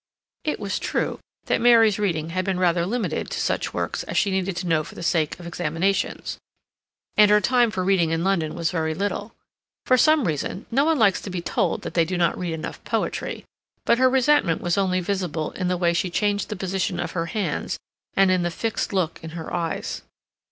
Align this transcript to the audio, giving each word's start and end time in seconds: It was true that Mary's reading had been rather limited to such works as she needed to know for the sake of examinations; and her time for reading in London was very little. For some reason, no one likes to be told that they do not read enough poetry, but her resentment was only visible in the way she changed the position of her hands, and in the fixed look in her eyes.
It 0.43 0.59
was 0.59 0.79
true 0.79 1.19
that 1.45 1.61
Mary's 1.61 1.99
reading 1.99 2.29
had 2.31 2.43
been 2.43 2.59
rather 2.59 2.87
limited 2.87 3.29
to 3.29 3.39
such 3.39 3.71
works 3.71 4.01
as 4.05 4.17
she 4.17 4.31
needed 4.31 4.55
to 4.55 4.65
know 4.67 4.83
for 4.83 4.95
the 4.95 5.03
sake 5.03 5.37
of 5.39 5.45
examinations; 5.45 6.39
and 7.17 7.29
her 7.29 7.39
time 7.39 7.69
for 7.69 7.83
reading 7.83 8.09
in 8.09 8.23
London 8.23 8.55
was 8.55 8.71
very 8.71 8.95
little. 8.95 9.35
For 9.85 9.99
some 9.99 10.25
reason, 10.25 10.65
no 10.71 10.85
one 10.85 10.97
likes 10.97 11.21
to 11.21 11.29
be 11.29 11.39
told 11.39 11.83
that 11.83 11.93
they 11.93 12.03
do 12.05 12.17
not 12.17 12.35
read 12.35 12.53
enough 12.53 12.83
poetry, 12.83 13.45
but 13.85 13.99
her 13.99 14.09
resentment 14.09 14.59
was 14.59 14.75
only 14.75 15.01
visible 15.01 15.51
in 15.51 15.67
the 15.67 15.77
way 15.77 15.93
she 15.93 16.09
changed 16.09 16.49
the 16.49 16.55
position 16.55 16.99
of 16.99 17.11
her 17.11 17.27
hands, 17.27 17.77
and 18.15 18.31
in 18.31 18.41
the 18.41 18.49
fixed 18.49 18.91
look 18.93 19.19
in 19.23 19.29
her 19.37 19.53
eyes. 19.53 20.01